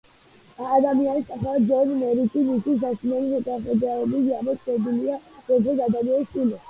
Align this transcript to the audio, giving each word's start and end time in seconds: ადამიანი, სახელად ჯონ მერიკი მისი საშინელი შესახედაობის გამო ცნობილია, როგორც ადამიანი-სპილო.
ადამიანი, 0.75 1.21
სახელად 1.27 1.67
ჯონ 1.71 1.91
მერიკი 1.99 2.43
მისი 2.47 2.75
საშინელი 2.85 3.29
შესახედაობის 3.35 4.25
გამო 4.31 4.57
ცნობილია, 4.65 5.21
როგორც 5.53 5.85
ადამიანი-სპილო. 5.91 6.59